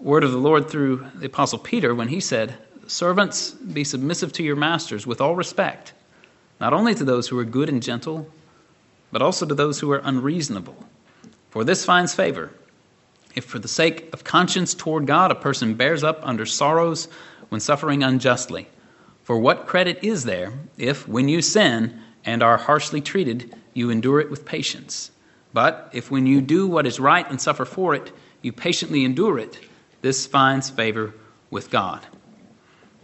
[0.00, 2.54] word of the Lord through the Apostle Peter when he said,
[2.86, 5.92] Servants, be submissive to your masters with all respect,
[6.60, 8.30] not only to those who are good and gentle,
[9.10, 10.76] but also to those who are unreasonable.
[11.50, 12.50] For this finds favor.
[13.34, 17.08] If for the sake of conscience toward God a person bears up under sorrows
[17.48, 18.68] when suffering unjustly,
[19.24, 24.20] for what credit is there if, when you sin and are harshly treated, you endure
[24.20, 25.10] it with patience?
[25.56, 29.38] But if when you do what is right and suffer for it, you patiently endure
[29.38, 29.58] it,
[30.02, 31.14] this finds favor
[31.48, 32.06] with God.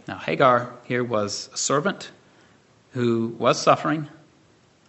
[0.07, 2.11] Now, Hagar here was a servant
[2.91, 4.07] who was suffering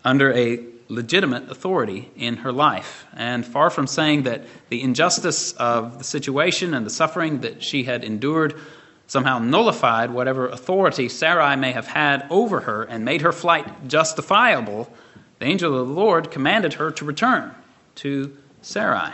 [0.05, 3.07] under a legitimate authority in her life.
[3.17, 7.85] And far from saying that the injustice of the situation and the suffering that she
[7.85, 8.61] had endured
[9.07, 14.93] somehow nullified whatever authority Sarai may have had over her and made her flight justifiable,
[15.39, 17.55] the angel of the Lord commanded her to return
[17.97, 19.13] to Sarai.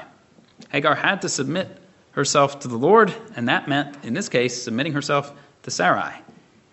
[0.71, 1.79] Hagar had to submit
[2.13, 6.15] herself to the Lord, and that meant, in this case, submitting herself to Sarai,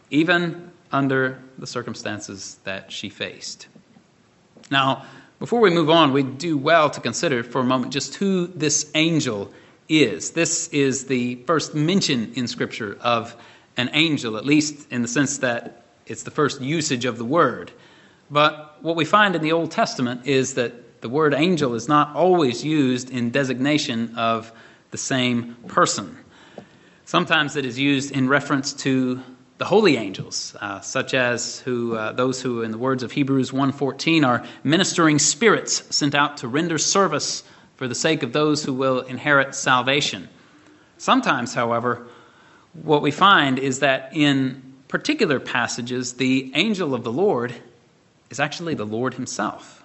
[0.10, 3.67] even under the circumstances that she faced.
[4.69, 5.05] Now,
[5.39, 8.89] before we move on, we do well to consider for a moment just who this
[8.95, 9.53] angel
[9.88, 10.31] is.
[10.31, 13.36] This is the first mention in Scripture of
[13.77, 17.71] an angel, at least in the sense that it's the first usage of the word.
[18.29, 22.15] But what we find in the Old Testament is that the word angel is not
[22.15, 24.51] always used in designation of
[24.91, 26.17] the same person.
[27.05, 29.21] Sometimes it is used in reference to
[29.59, 33.51] the holy angels, uh, such as who uh, those who, in the words of Hebrews
[33.51, 37.43] 1:14, are ministering spirits sent out to render service
[37.75, 40.29] for the sake of those who will inherit salvation.
[40.97, 42.07] Sometimes, however,
[42.73, 47.53] what we find is that in particular passages, the angel of the Lord
[48.29, 49.83] is actually the Lord himself.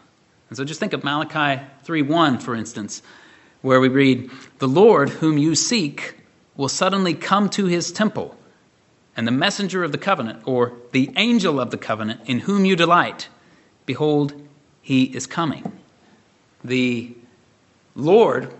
[0.48, 3.02] And so just think of Malachi 3:1 for instance,
[3.62, 6.16] where we read, "The Lord whom you seek
[6.56, 8.36] will suddenly come to his temple,
[9.16, 12.76] and the messenger of the covenant or the angel of the covenant in whom you
[12.76, 13.28] delight,
[13.86, 14.34] behold,
[14.82, 15.72] he is coming."
[16.64, 17.14] The
[17.94, 18.52] Lord,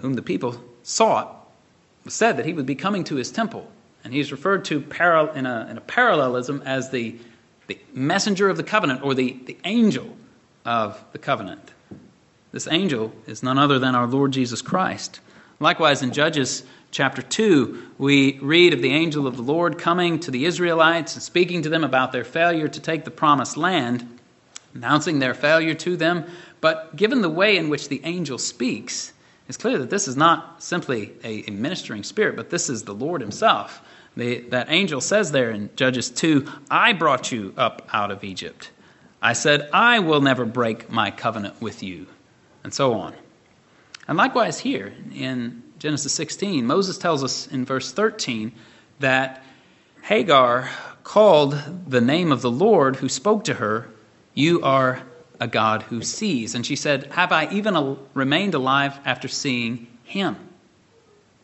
[0.00, 1.48] whom the people sought,
[2.08, 3.70] said that he would be coming to his temple.
[4.02, 4.78] And he's referred to
[5.34, 7.16] in, a, in a parallelism as the
[7.70, 10.16] the messenger of the covenant or the, the angel
[10.64, 11.70] of the covenant.
[12.50, 15.20] This angel is none other than our Lord Jesus Christ.
[15.60, 20.32] Likewise, in Judges chapter 2, we read of the angel of the Lord coming to
[20.32, 24.18] the Israelites and speaking to them about their failure to take the promised land.
[24.74, 26.24] announcing their failure to them.
[26.60, 29.12] But given the way in which the angel speaks,
[29.48, 32.94] it's clear that this is not simply a, a ministering spirit, but this is the
[32.94, 33.80] Lord Himself.
[34.16, 38.70] The, that angel says there in Judges 2 I brought you up out of Egypt.
[39.22, 42.06] I said, I will never break my covenant with you,
[42.64, 43.14] and so on.
[44.08, 48.52] And likewise, here in Genesis 16, Moses tells us in verse 13
[48.98, 49.42] that
[50.02, 50.68] Hagar
[51.04, 53.88] called the name of the Lord who spoke to her,
[54.34, 55.02] You are
[55.38, 56.54] a God who sees.
[56.54, 60.36] And she said, Have I even remained alive after seeing him?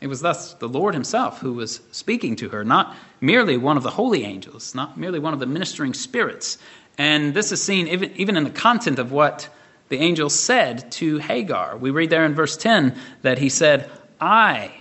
[0.01, 3.83] It was thus the Lord himself who was speaking to her, not merely one of
[3.83, 6.59] the holy angels, not merely one of the ministering spirits.
[6.99, 9.49] And this is seen even, even in the content of what
[9.89, 11.77] the angel said to Hagar.
[11.77, 14.73] We read there in verse 10 that he said, I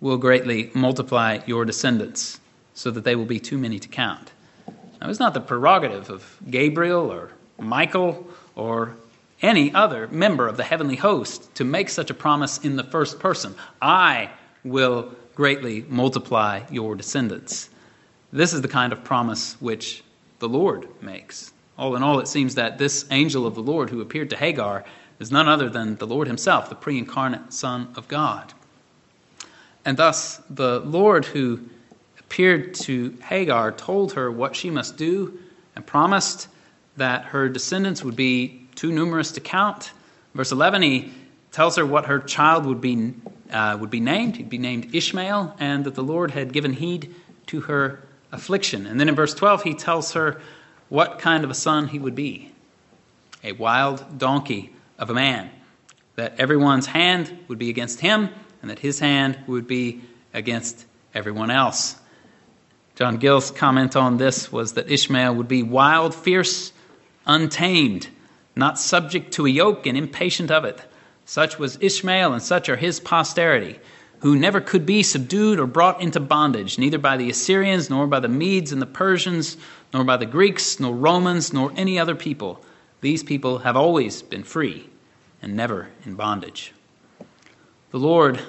[0.00, 2.40] will greatly multiply your descendants
[2.74, 4.32] so that they will be too many to count.
[5.00, 8.96] Now, it's not the prerogative of Gabriel or Michael or
[9.42, 13.18] any other member of the heavenly host to make such a promise in the first
[13.18, 13.54] person.
[13.80, 14.30] I
[14.64, 17.70] will greatly multiply your descendants.
[18.32, 20.04] This is the kind of promise which
[20.38, 21.52] the Lord makes.
[21.78, 24.84] All in all, it seems that this angel of the Lord who appeared to Hagar
[25.18, 28.52] is none other than the Lord himself, the pre incarnate Son of God.
[29.84, 31.60] And thus, the Lord who
[32.18, 35.38] appeared to Hagar told her what she must do
[35.74, 36.48] and promised
[36.96, 39.92] that her descendants would be too numerous to count.
[40.34, 41.12] Verse 11, he
[41.50, 43.14] tells her what her child would be,
[43.52, 44.36] uh, would be named.
[44.36, 47.14] He'd be named Ishmael, and that the Lord had given heed
[47.46, 48.00] to her
[48.32, 48.86] affliction.
[48.86, 50.40] And then in verse 12, he tells her
[50.88, 52.52] what kind of a son he would be
[53.42, 55.50] a wild donkey of a man,
[56.16, 58.28] that everyone's hand would be against him,
[58.60, 60.02] and that his hand would be
[60.34, 60.84] against
[61.14, 61.96] everyone else.
[62.96, 66.72] John Gill's comment on this was that Ishmael would be wild, fierce,
[67.24, 68.08] untamed,
[68.54, 70.80] not subject to a yoke and impatient of it.
[71.30, 73.78] Such was Ishmael, and such are his posterity,
[74.18, 78.18] who never could be subdued or brought into bondage, neither by the Assyrians, nor by
[78.18, 79.56] the Medes and the Persians,
[79.94, 82.60] nor by the Greeks, nor Romans, nor any other people.
[83.00, 84.88] These people have always been free
[85.40, 86.72] and never in bondage.
[87.92, 88.40] The Lord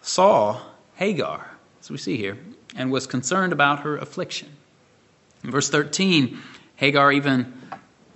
[0.00, 0.60] saw
[0.94, 2.38] Hagar, as we see here,
[2.76, 4.50] and was concerned about her affliction.
[5.42, 6.38] In verse 13,
[6.76, 7.60] Hagar even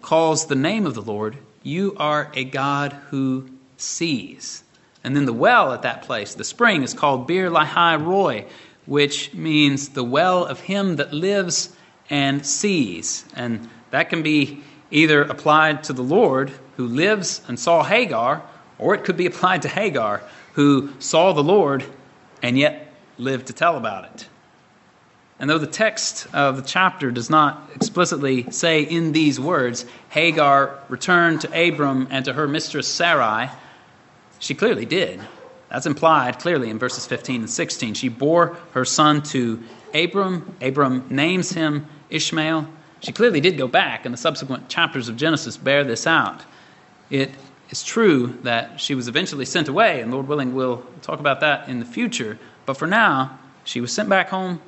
[0.03, 3.49] calls the name of the Lord, You are a God who
[3.83, 4.63] sees.
[5.05, 8.47] And then the well at that place, the spring, is called Beer Lahai Roi,
[8.87, 11.75] which means the well of him that lives
[12.09, 13.25] and sees.
[13.35, 18.43] And that can be either applied to the Lord who lives and saw Hagar,
[18.79, 20.23] or it could be applied to Hagar
[20.55, 21.85] who saw the Lord
[22.43, 24.29] and yet lived to tell about it.
[25.39, 30.79] And though the text of the chapter does not explicitly say in these words, Hagar
[30.89, 33.51] returned to Abram and to her mistress Sarai,
[34.43, 35.21] she clearly did.
[35.71, 37.95] That's implied clearly in verses 15 and 16.
[37.95, 39.63] She bore her son to
[39.95, 40.57] Abram.
[40.61, 42.67] Abram names him Ishmael.
[43.01, 46.43] She clearly did go back, and the subsequent chapters of Genesis bear this out.
[47.09, 47.31] It
[47.71, 51.69] is true that she was eventually sent away, and Lord willing, we'll talk about that
[51.69, 52.37] in the future.
[52.67, 54.61] But for now, she was sent back home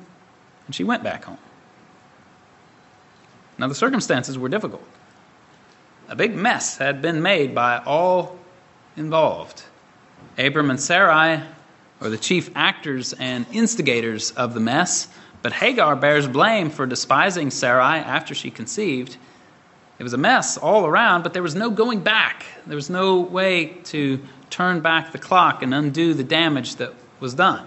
[0.67, 1.37] and she went back home.
[3.57, 4.83] Now, the circumstances were difficult.
[6.07, 8.37] A big mess had been made by all
[8.97, 9.63] involved.
[10.37, 11.41] Abram and Sarai
[12.01, 15.07] are the chief actors and instigators of the mess,
[15.41, 19.17] but Hagar bears blame for despising Sarai after she conceived.
[19.97, 22.45] It was a mess all around, but there was no going back.
[22.65, 27.33] There was no way to turn back the clock and undo the damage that was
[27.33, 27.65] done.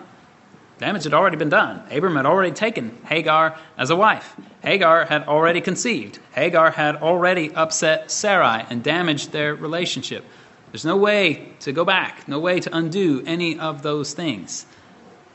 [0.79, 1.83] Damage had already been done.
[1.91, 4.37] Abram had already taken Hagar as a wife.
[4.63, 6.21] Hagar had already conceived.
[6.33, 10.25] Hagar had already upset Sarai and damaged their relationship.
[10.73, 14.67] There's no way to go back, no way to undo any of those things.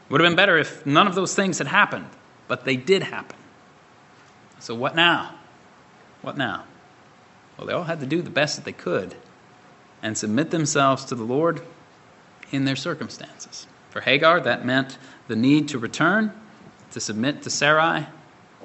[0.06, 2.08] It would have been better if none of those things had happened,
[2.48, 3.38] but they did happen.
[4.60, 5.34] So, what now?
[6.22, 6.66] What now?
[7.58, 9.16] Well, they all had to do the best that they could
[10.02, 11.62] and submit themselves to the Lord
[12.52, 13.68] in their circumstances.
[13.90, 16.32] For Hagar, that meant the need to return,
[16.92, 18.06] to submit to Sarai,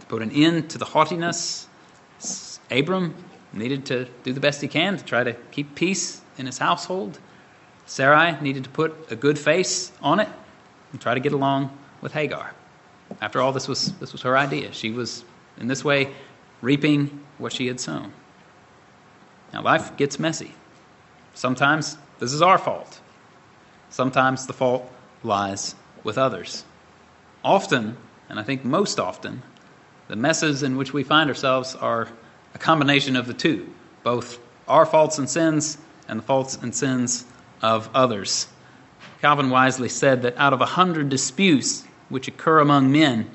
[0.01, 1.67] to put an end to the haughtiness.
[2.71, 3.15] Abram
[3.53, 7.19] needed to do the best he can to try to keep peace in his household.
[7.87, 10.29] Sarai needed to put a good face on it
[10.93, 12.53] and try to get along with Hagar.
[13.21, 14.73] After all, this was, this was her idea.
[14.73, 15.25] She was,
[15.59, 16.13] in this way,
[16.61, 18.13] reaping what she had sown.
[19.53, 20.55] Now, life gets messy.
[21.35, 23.01] Sometimes this is our fault.
[23.91, 24.91] Sometimes the fault
[25.23, 25.75] lies
[26.05, 26.65] with others.
[27.43, 27.97] Often,
[28.29, 29.43] and I think most often,
[30.09, 32.09] the messes in which we find ourselves are
[32.55, 33.73] a combination of the two.
[34.03, 35.79] both our faults and sins
[36.09, 37.25] and the faults and sins
[37.63, 38.49] of others.
[39.21, 43.31] Calvin wisely said that out of a hundred disputes which occur among men,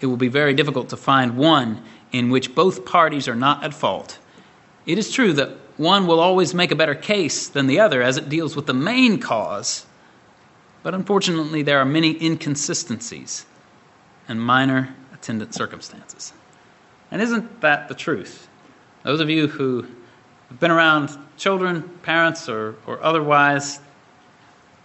[0.00, 3.74] it will be very difficult to find one in which both parties are not at
[3.74, 4.18] fault.
[4.86, 8.16] It is true that one will always make a better case than the other as
[8.16, 9.86] it deals with the main cause,
[10.82, 13.46] but unfortunately, there are many inconsistencies
[14.28, 16.32] and minor attendant circumstances.
[17.10, 18.48] And isn't that the truth?
[19.02, 19.86] Those of you who
[20.54, 23.80] have been around children, parents, or, or otherwise,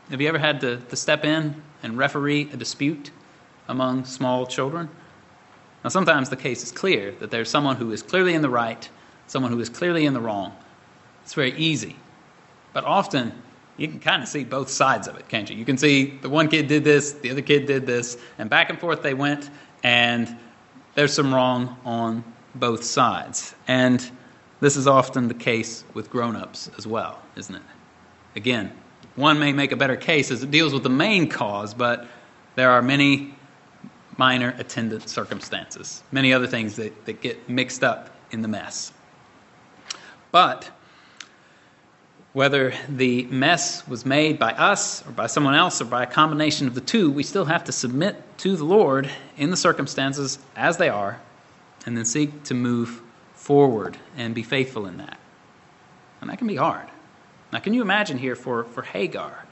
[0.09, 3.11] have you ever had to, to step in and referee a dispute
[3.67, 4.89] among small children?
[5.83, 8.89] Now, sometimes the case is clear that there's someone who is clearly in the right,
[9.27, 10.55] someone who is clearly in the wrong.
[11.23, 11.95] It's very easy.
[12.73, 13.31] But often,
[13.77, 15.55] you can kind of see both sides of it, can't you?
[15.55, 18.71] You can see the one kid did this, the other kid did this, and back
[18.71, 19.51] and forth they went,
[19.83, 20.35] and
[20.95, 22.23] there's some wrong on
[22.55, 23.53] both sides.
[23.67, 24.09] And
[24.59, 27.61] this is often the case with grown ups as well, isn't it?
[28.35, 28.71] Again,
[29.15, 32.07] one may make a better case as it deals with the main cause, but
[32.55, 33.33] there are many
[34.17, 38.91] minor attendant circumstances, many other things that, that get mixed up in the mess.
[40.31, 40.69] But
[42.33, 46.67] whether the mess was made by us or by someone else or by a combination
[46.67, 50.77] of the two, we still have to submit to the Lord in the circumstances as
[50.77, 51.19] they are
[51.85, 53.01] and then seek to move
[53.39, 55.17] forward and be faithful in that.
[56.21, 56.87] And that can be hard.
[57.51, 59.45] Now, can you imagine here for, for Hagar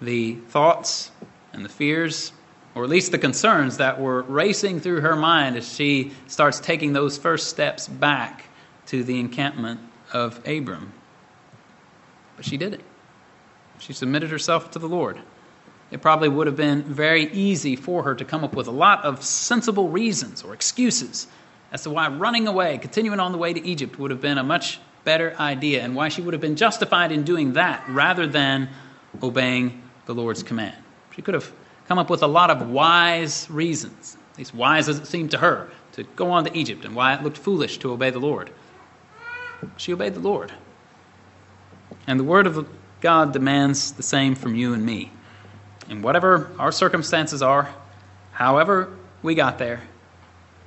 [0.00, 1.12] the thoughts
[1.52, 2.32] and the fears,
[2.74, 6.94] or at least the concerns that were racing through her mind as she starts taking
[6.94, 8.46] those first steps back
[8.86, 9.78] to the encampment
[10.12, 10.92] of Abram?
[12.36, 12.80] But she did it.
[13.78, 15.20] She submitted herself to the Lord.
[15.90, 19.04] It probably would have been very easy for her to come up with a lot
[19.04, 21.26] of sensible reasons or excuses
[21.72, 24.44] as to why running away, continuing on the way to Egypt, would have been a
[24.44, 28.68] much better idea and why she would have been justified in doing that rather than
[29.22, 30.76] obeying the Lord's command.
[31.16, 31.50] She could have
[31.88, 35.38] come up with a lot of wise reasons, at least wise as it seemed to
[35.38, 38.50] her, to go on to Egypt and why it looked foolish to obey the Lord.
[39.76, 40.52] She obeyed the Lord.
[42.06, 42.68] And the Word of
[43.00, 45.10] God demands the same from you and me.
[45.88, 47.74] And whatever our circumstances are,
[48.32, 49.82] however we got there,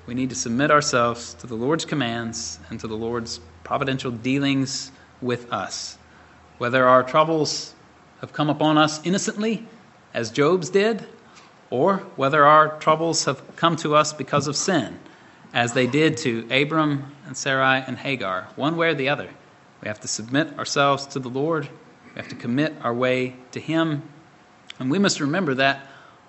[0.07, 4.91] we need to submit ourselves to the Lord's commands and to the Lord's providential dealings
[5.21, 5.97] with us.
[6.59, 7.73] Whether our troubles
[8.21, 9.65] have come upon us innocently,
[10.13, 11.05] as Job's did,
[11.69, 14.99] or whether our troubles have come to us because of sin,
[15.53, 19.29] as they did to Abram and Sarai and Hagar, one way or the other.
[19.81, 21.67] We have to submit ourselves to the Lord.
[22.13, 24.03] We have to commit our way to Him.
[24.79, 25.85] And we must remember that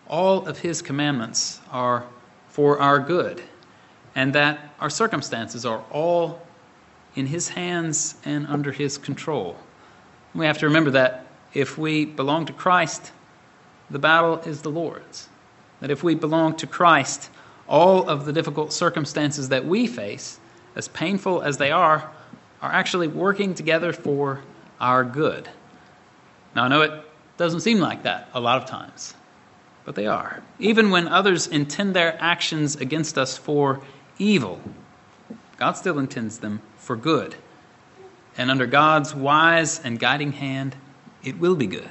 [0.08, 2.06] all of His commandments are
[2.48, 3.42] for our good,
[4.16, 6.40] and that our circumstances are all
[7.14, 9.56] in His hands and under His control.
[10.34, 13.12] We have to remember that if we belong to Christ,
[13.90, 15.28] the battle is the Lord's.
[15.80, 17.30] That if we belong to Christ,
[17.68, 20.40] all of the difficult circumstances that we face,
[20.74, 22.10] as painful as they are,
[22.62, 24.40] are actually working together for
[24.80, 25.48] our good.
[26.54, 27.04] Now, I know it
[27.36, 29.14] doesn't seem like that a lot of times,
[29.84, 30.42] but they are.
[30.58, 33.82] Even when others intend their actions against us for
[34.18, 34.60] evil,
[35.56, 37.36] God still intends them for good.
[38.36, 40.76] And under God's wise and guiding hand,
[41.24, 41.88] it will be good.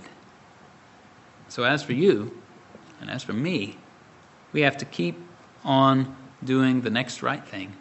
[1.49, 2.37] So, as for you,
[3.01, 3.77] and as for me,
[4.51, 5.19] we have to keep
[5.63, 7.75] on doing the next right thing.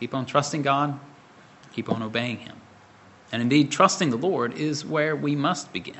[0.00, 0.98] Keep on trusting God,
[1.72, 2.56] keep on obeying Him.
[3.30, 5.98] And indeed, trusting the Lord is where we must begin.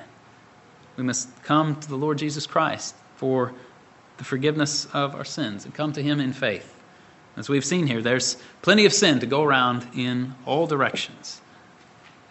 [0.97, 3.53] We must come to the Lord Jesus Christ for
[4.17, 6.75] the forgiveness of our sins and come to Him in faith.
[7.39, 11.41] As we've seen here, there's plenty of sin to go around in all directions.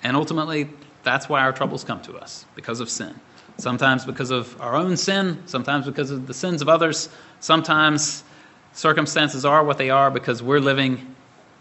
[0.04, 0.70] And ultimately,
[1.04, 3.16] that's why our troubles come to us, because of sin.
[3.58, 7.08] Sometimes because of our own sin, sometimes because of the sins of others,
[7.40, 8.24] sometimes
[8.74, 11.16] circumstances are what they are because we're living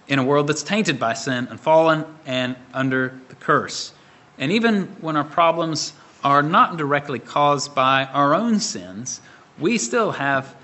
[0.09, 3.93] in a world that's tainted by sin and fallen and under the curse.
[4.39, 5.93] And even when our problems
[6.25, 9.21] are not directly caused by our own sins,
[9.59, 10.55] we still have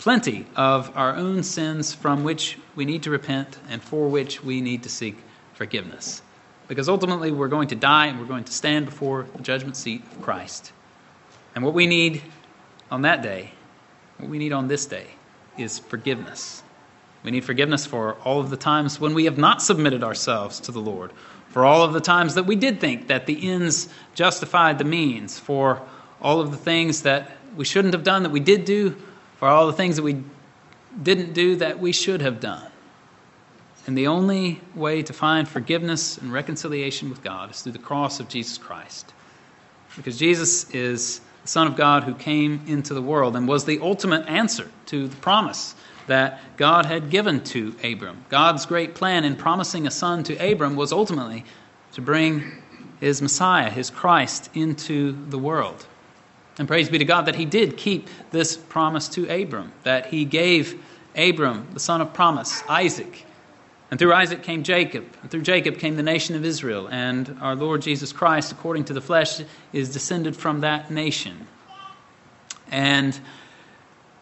[0.00, 4.62] plenty of our own sins from which we need to repent and for which we
[4.62, 5.14] need to seek
[5.52, 6.22] forgiveness.
[6.68, 10.02] Because ultimately, we're going to die and we're going to stand before the judgment seat
[10.10, 10.72] of Christ.
[11.54, 12.22] And what we need
[12.90, 13.52] on that day,
[14.16, 15.06] what we need on this day,
[15.58, 16.62] is forgiveness.
[17.22, 20.72] We need forgiveness for all of the times when we have not submitted ourselves to
[20.72, 21.12] the Lord,
[21.48, 25.38] for all of the times that we did think that the ends justified the means,
[25.38, 25.82] for
[26.22, 28.96] all of the things that we shouldn't have done that we did do,
[29.40, 30.22] for all the things that we
[31.02, 32.70] didn't do that we should have done.
[33.86, 38.20] And the only way to find forgiveness and reconciliation with God is through the cross
[38.20, 39.14] of Jesus Christ.
[39.96, 43.80] Because Jesus is the Son of God who came into the world and was the
[43.80, 45.74] ultimate answer to the promise
[46.06, 48.22] that God had given to Abram.
[48.28, 51.46] God's great plan in promising a son to Abram was ultimately
[51.92, 52.42] to bring
[53.00, 55.86] his Messiah, his Christ, into the world.
[56.60, 60.26] And praise be to God that he did keep this promise to Abram, that he
[60.26, 60.78] gave
[61.16, 63.24] Abram, the son of promise, Isaac.
[63.90, 66.86] And through Isaac came Jacob, and through Jacob came the nation of Israel.
[66.88, 69.40] And our Lord Jesus Christ, according to the flesh,
[69.72, 71.46] is descended from that nation.
[72.70, 73.18] And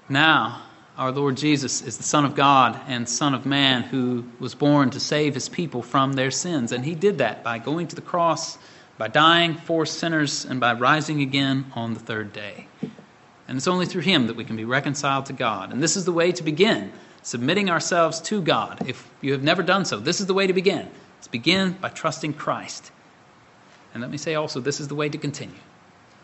[0.09, 0.62] now,
[0.97, 4.91] our Lord Jesus is the Son of God and Son of Man who was born
[4.91, 6.70] to save his people from their sins.
[6.70, 8.59] And he did that by going to the cross,
[8.99, 12.66] by dying for sinners, and by rising again on the third day.
[13.46, 15.72] And it's only through him that we can be reconciled to God.
[15.72, 16.92] And this is the way to begin
[17.22, 18.88] submitting ourselves to God.
[18.88, 20.88] If you have never done so, this is the way to begin.
[21.16, 22.90] Let's begin by trusting Christ.
[23.92, 25.59] And let me say also, this is the way to continue.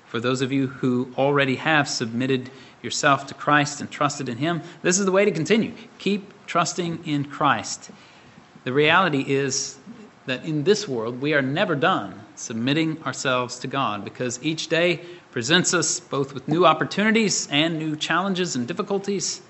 [0.07, 2.51] For those of you who already have submitted
[2.83, 5.73] yourself to Christ and trusted in Him, this is the way to continue.
[5.99, 7.91] Keep trusting in Christ.
[8.65, 9.77] The reality is
[10.27, 15.01] that in this world, we are never done submitting ourselves to God because each day
[15.31, 19.41] presents us both with new opportunities and new challenges and difficulties.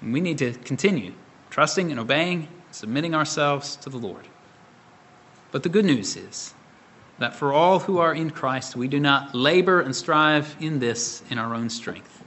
[0.00, 1.12] And we need to continue
[1.50, 4.28] trusting and obeying, submitting ourselves to the Lord.
[5.50, 6.54] But the good news is
[7.18, 11.22] that for all who are in Christ, we do not labor and strive in this
[11.30, 12.22] in our own strength.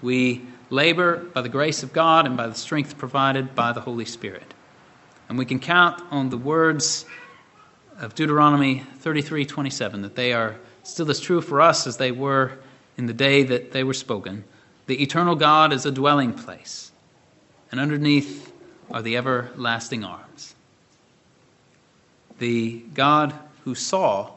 [0.00, 4.04] We labor by the grace of God and by the strength provided by the Holy
[4.04, 4.54] Spirit.
[5.28, 7.04] And we can count on the words
[8.02, 12.58] of Deuteronomy 33:27 that they are still as true for us as they were
[12.96, 14.44] in the day that they were spoken.
[14.86, 16.90] The eternal God is a dwelling place,
[17.70, 18.52] and underneath
[18.90, 20.56] are the everlasting arms.
[22.40, 23.32] The God
[23.64, 24.32] who saw,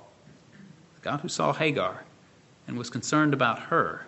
[0.96, 2.04] the God who saw Hagar
[2.68, 4.06] and was concerned about her,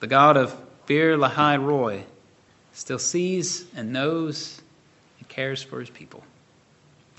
[0.00, 2.04] the God of Beer Lahai Roi,
[2.72, 4.62] still sees and knows
[5.18, 6.24] and cares for his people.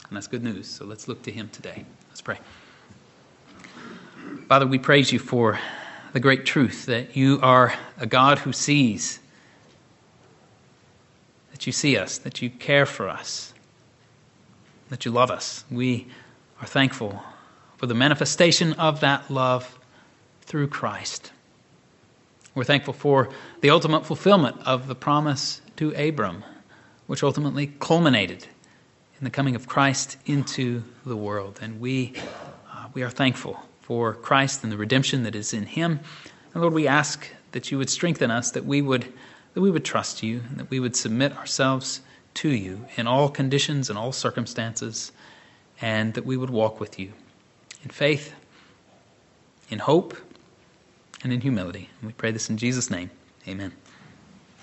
[0.09, 0.67] And that's good news.
[0.67, 1.85] So let's look to him today.
[2.09, 2.39] Let's pray.
[4.47, 5.59] Father, we praise you for
[6.13, 9.19] the great truth that you are a God who sees,
[11.51, 13.53] that you see us, that you care for us,
[14.89, 15.63] that you love us.
[15.69, 16.07] We
[16.59, 17.21] are thankful
[17.77, 19.77] for the manifestation of that love
[20.41, 21.31] through Christ.
[22.55, 23.29] We're thankful for
[23.61, 26.43] the ultimate fulfillment of the promise to Abram,
[27.05, 28.47] which ultimately culminated
[29.19, 31.59] in the coming of Christ into the world.
[31.61, 32.13] And we,
[32.71, 35.99] uh, we are thankful for Christ and the redemption that is in him.
[36.53, 39.11] And Lord, we ask that you would strengthen us, that we would,
[39.53, 42.01] that we would trust you, and that we would submit ourselves
[42.35, 45.11] to you in all conditions and all circumstances
[45.81, 47.13] and that we would walk with you
[47.83, 48.33] in faith,
[49.69, 50.17] in hope,
[51.23, 51.89] and in humility.
[51.99, 53.09] And we pray this in Jesus' name.
[53.47, 53.73] Amen.